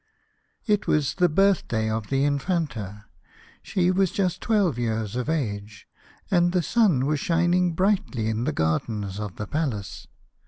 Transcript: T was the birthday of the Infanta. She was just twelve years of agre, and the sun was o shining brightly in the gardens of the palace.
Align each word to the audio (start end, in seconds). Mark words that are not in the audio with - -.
T 0.65 0.79
was 0.87 1.13
the 1.13 1.29
birthday 1.29 1.87
of 1.87 2.07
the 2.07 2.23
Infanta. 2.23 3.05
She 3.61 3.91
was 3.91 4.09
just 4.09 4.41
twelve 4.41 4.79
years 4.79 5.15
of 5.15 5.27
agre, 5.27 5.83
and 6.31 6.53
the 6.53 6.63
sun 6.63 7.05
was 7.05 7.19
o 7.19 7.23
shining 7.25 7.73
brightly 7.75 8.25
in 8.25 8.45
the 8.45 8.51
gardens 8.51 9.19
of 9.19 9.35
the 9.35 9.45
palace. 9.45 10.07